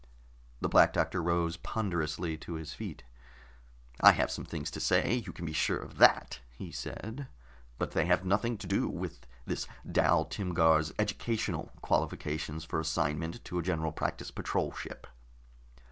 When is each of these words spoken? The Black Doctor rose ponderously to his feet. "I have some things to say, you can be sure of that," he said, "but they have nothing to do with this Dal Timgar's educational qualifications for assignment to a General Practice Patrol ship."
The 0.61 0.67
Black 0.67 0.93
Doctor 0.93 1.21
rose 1.21 1.57
ponderously 1.57 2.35
to 2.37 2.55
his 2.55 2.73
feet. 2.73 3.03
"I 3.99 4.13
have 4.13 4.31
some 4.31 4.45
things 4.45 4.71
to 4.71 4.79
say, 4.79 5.21
you 5.23 5.31
can 5.31 5.45
be 5.45 5.53
sure 5.53 5.77
of 5.77 5.99
that," 5.99 6.39
he 6.49 6.71
said, 6.71 7.27
"but 7.77 7.91
they 7.91 8.07
have 8.07 8.25
nothing 8.25 8.57
to 8.57 8.65
do 8.65 8.89
with 8.89 9.27
this 9.45 9.67
Dal 9.91 10.25
Timgar's 10.25 10.91
educational 10.97 11.69
qualifications 11.83 12.65
for 12.65 12.79
assignment 12.79 13.45
to 13.45 13.59
a 13.59 13.61
General 13.61 13.91
Practice 13.91 14.31
Patrol 14.31 14.71
ship." 14.71 15.05